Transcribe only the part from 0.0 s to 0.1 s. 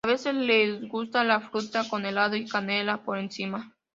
A